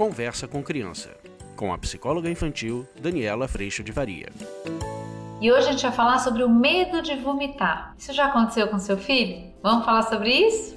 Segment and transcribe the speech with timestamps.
[0.00, 1.14] Conversa com Criança,
[1.54, 4.30] com a psicóloga infantil Daniela Freixo de Varia.
[5.42, 7.94] E hoje a gente vai falar sobre o medo de vomitar.
[7.98, 9.52] Isso já aconteceu com seu filho?
[9.62, 10.74] Vamos falar sobre isso?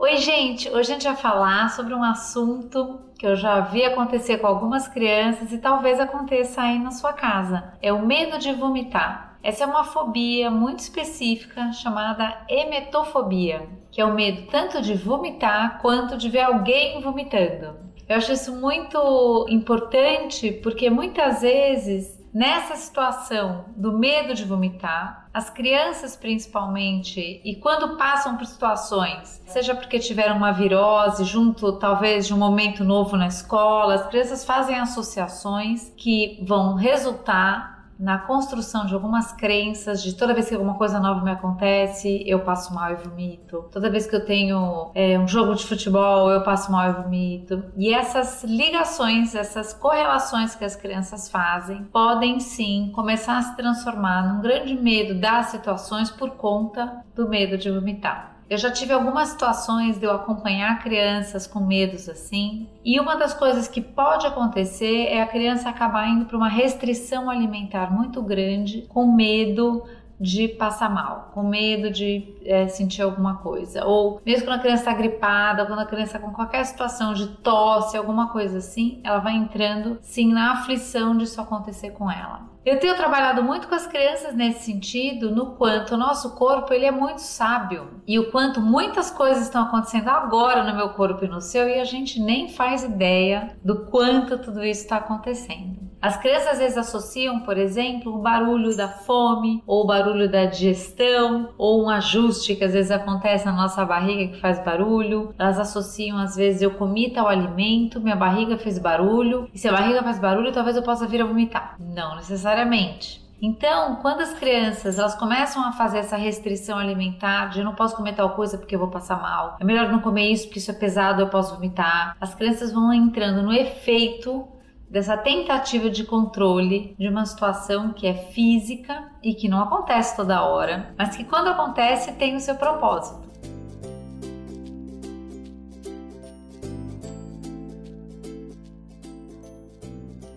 [0.00, 0.68] Oi, gente!
[0.68, 4.88] Hoje a gente vai falar sobre um assunto que eu já vi acontecer com algumas
[4.88, 7.72] crianças e talvez aconteça aí na sua casa.
[7.80, 9.29] É o medo de vomitar.
[9.42, 15.80] Essa é uma fobia muito específica chamada emetofobia, que é o medo tanto de vomitar
[15.80, 17.76] quanto de ver alguém vomitando.
[18.08, 25.50] Eu acho isso muito importante porque muitas vezes Nessa situação do medo de vomitar, as
[25.50, 32.32] crianças principalmente, e quando passam por situações, seja porque tiveram uma virose junto talvez de
[32.32, 38.94] um momento novo na escola, as crianças fazem associações que vão resultar na construção de
[38.94, 42.94] algumas crenças de toda vez que alguma coisa nova me acontece, eu passo mal e
[42.94, 43.68] vomito.
[43.70, 47.62] Toda vez que eu tenho é, um jogo de futebol, eu passo mal e vomito.
[47.76, 54.26] E essas ligações, essas correlações que as crianças fazem, podem sim começar a se transformar
[54.26, 58.39] num grande medo das situações por conta do medo de vomitar.
[58.50, 63.32] Eu já tive algumas situações de eu acompanhar crianças com medos assim, e uma das
[63.32, 68.82] coisas que pode acontecer é a criança acabar indo para uma restrição alimentar muito grande,
[68.88, 69.84] com medo
[70.20, 73.86] de passar mal, com medo de é, sentir alguma coisa.
[73.86, 77.26] Ou mesmo quando a criança está gripada, quando a criança está com qualquer situação de
[77.38, 82.50] tosse, alguma coisa assim, ela vai entrando sim na aflição de isso acontecer com ela.
[82.64, 86.84] Eu tenho trabalhado muito com as crianças nesse sentido, no quanto o nosso corpo ele
[86.84, 91.28] é muito sábio e o quanto muitas coisas estão acontecendo agora no meu corpo e
[91.28, 95.89] no seu e a gente nem faz ideia do quanto tudo isso está acontecendo.
[96.02, 100.46] As crianças às vezes associam, por exemplo, o barulho da fome, ou o barulho da
[100.46, 105.34] digestão, ou um ajuste que às vezes acontece na nossa barriga que faz barulho.
[105.38, 109.72] Elas associam, às vezes, eu comi tal alimento, minha barriga fez barulho, e se a
[109.72, 111.76] barriga faz barulho, talvez eu possa vir a vomitar.
[111.78, 113.20] Não necessariamente.
[113.42, 117.96] Então, quando as crianças elas começam a fazer essa restrição alimentar, de eu não posso
[117.96, 120.70] comer tal coisa porque eu vou passar mal, é melhor não comer isso porque isso
[120.70, 122.16] é pesado, eu posso vomitar.
[122.20, 124.46] As crianças vão entrando no efeito
[124.90, 130.42] dessa tentativa de controle de uma situação que é física e que não acontece toda
[130.42, 133.30] hora, mas que quando acontece tem o seu propósito.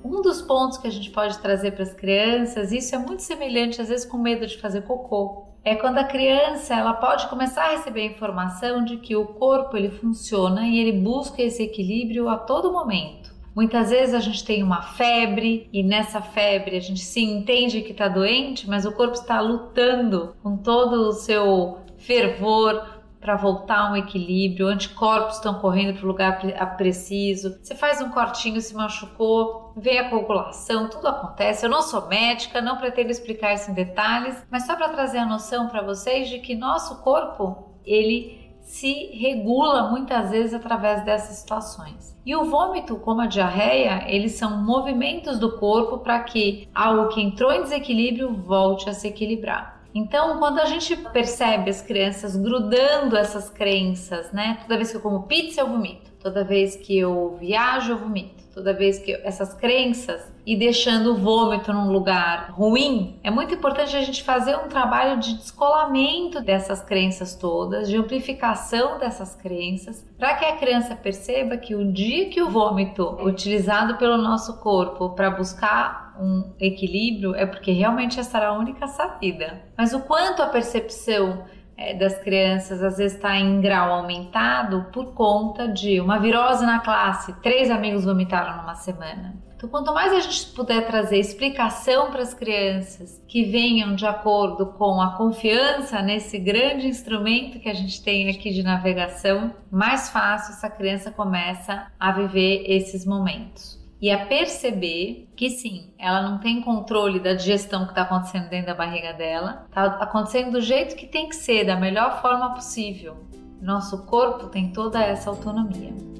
[0.05, 3.81] Um dos pontos que a gente pode trazer para as crianças, isso é muito semelhante
[3.81, 7.71] às vezes com medo de fazer cocô, é quando a criança ela pode começar a
[7.71, 12.37] receber a informação de que o corpo ele funciona e ele busca esse equilíbrio a
[12.37, 13.32] todo momento.
[13.55, 17.91] Muitas vezes a gente tem uma febre e nessa febre a gente se entende que
[17.91, 22.93] está doente, mas o corpo está lutando com todo o seu fervor
[23.23, 26.37] para voltar um equilíbrio, anticorpos estão correndo para o lugar
[26.75, 27.57] preciso.
[27.61, 31.65] Você faz um cortinho, se machucou, vem a coagulação, tudo acontece.
[31.65, 35.25] Eu não sou médica, não pretendo explicar isso em detalhes, mas só para trazer a
[35.25, 42.17] noção para vocês de que nosso corpo, ele se regula muitas vezes através dessas situações.
[42.25, 47.21] E o vômito, como a diarreia, eles são movimentos do corpo para que algo que
[47.21, 49.81] entrou em desequilíbrio volte a se equilibrar.
[49.93, 54.57] Então, quando a gente percebe as crianças grudando essas crenças, né?
[54.61, 56.11] Toda vez que eu como pizza, eu vomito.
[56.19, 61.15] Toda vez que eu viajo, eu vomito toda vez que essas crenças e deixando o
[61.15, 66.81] vômito num lugar ruim, é muito importante a gente fazer um trabalho de descolamento dessas
[66.81, 72.41] crenças todas, de amplificação dessas crenças, para que a criança perceba que o dia que
[72.41, 78.49] o vômito utilizado pelo nosso corpo para buscar um equilíbrio é porque realmente essa era
[78.49, 79.63] a única saída.
[79.77, 81.43] Mas o quanto a percepção
[81.75, 86.79] é, das crianças às vezes está em grau aumentado por conta de uma virose na
[86.79, 89.35] classe, três amigos vomitaram numa semana.
[89.63, 94.65] Então, quanto mais a gente puder trazer explicação para as crianças que venham de acordo
[94.73, 100.53] com a confiança nesse grande instrumento que a gente tem aqui de navegação, mais fácil
[100.53, 106.59] essa criança começa a viver esses momentos e a perceber que sim, ela não tem
[106.59, 111.07] controle da digestão que está acontecendo dentro da barriga dela, está acontecendo do jeito que
[111.07, 113.15] tem que ser, da melhor forma possível.
[113.61, 116.12] Nosso corpo tem toda essa autonomia.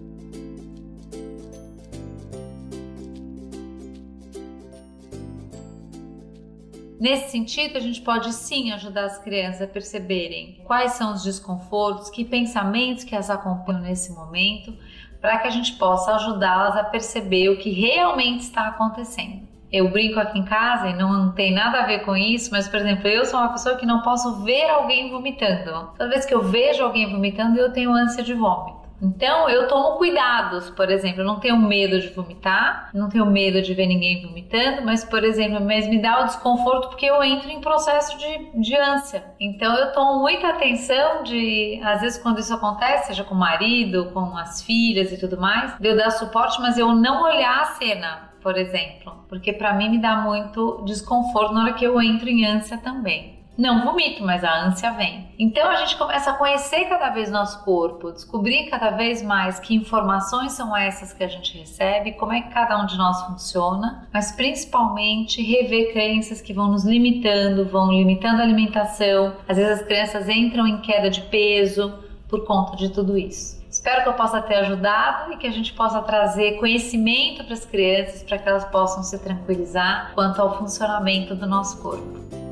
[6.99, 12.09] Nesse sentido, a gente pode sim ajudar as crianças a perceberem quais são os desconfortos,
[12.09, 14.73] que pensamentos que as acompanham nesse momento,
[15.19, 19.47] para que a gente possa ajudá-las a perceber o que realmente está acontecendo.
[19.71, 22.79] Eu brinco aqui em casa e não tem nada a ver com isso, mas, por
[22.79, 25.89] exemplo, eu sou uma pessoa que não posso ver alguém vomitando.
[25.97, 28.82] Toda vez que eu vejo alguém vomitando, eu tenho ânsia de vômito.
[29.03, 33.61] Então eu tomo cuidados, por exemplo, eu não tenho medo de vomitar, não tenho medo
[33.61, 37.49] de ver ninguém vomitando, mas, por exemplo, mas me dá o desconforto porque eu entro
[37.49, 39.25] em processo de, de ânsia.
[39.39, 44.09] Então eu tomo muita atenção de, às vezes, quando isso acontece, seja com o marido,
[44.13, 47.65] com as filhas e tudo mais, de eu dar suporte, mas eu não olhar a
[47.65, 52.27] cena por exemplo, porque para mim me dá muito desconforto na hora que eu entro
[52.27, 55.27] em ânsia também não vomito, mas a ânsia vem.
[55.37, 59.75] Então a gente começa a conhecer cada vez nosso corpo, descobrir cada vez mais que
[59.75, 64.07] informações são essas que a gente recebe, como é que cada um de nós funciona,
[64.11, 69.33] mas principalmente rever crenças que vão nos limitando, vão limitando a alimentação.
[69.47, 71.93] Às vezes as crianças entram em queda de peso
[72.27, 73.61] por conta de tudo isso.
[73.69, 77.65] Espero que eu possa ter ajudado e que a gente possa trazer conhecimento para as
[77.65, 82.42] crianças para que elas possam se tranquilizar quanto ao funcionamento do nosso corpo.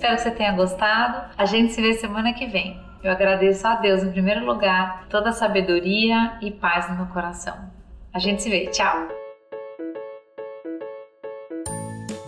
[0.00, 1.30] Espero que você tenha gostado.
[1.36, 2.80] A gente se vê semana que vem.
[3.04, 7.70] Eu agradeço a Deus, em primeiro lugar, toda a sabedoria e paz no meu coração.
[8.10, 8.68] A gente se vê.
[8.68, 9.08] Tchau.